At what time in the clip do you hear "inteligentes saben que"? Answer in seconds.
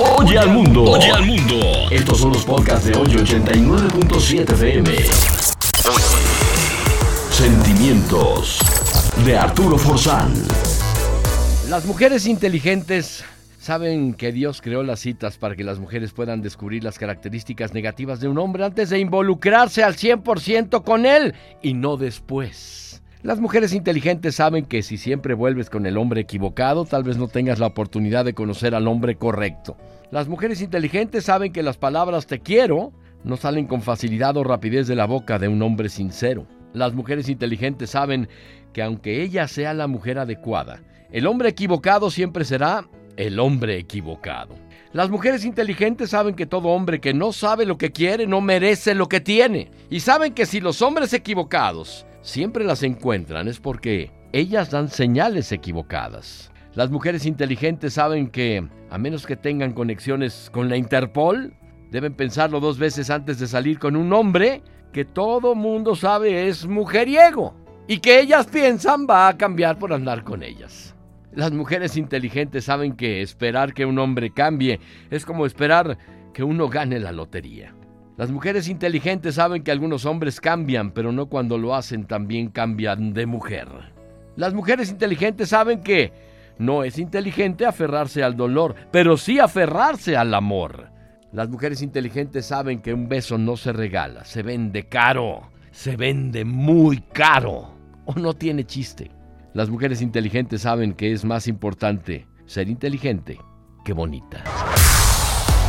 12.26-14.30, 23.72-24.84, 30.62-31.64, 37.28-38.84, 45.44-46.46, 57.26-58.68, 71.96-73.22, 78.68-79.70, 84.90-86.12, 91.80-92.92, 100.02-101.12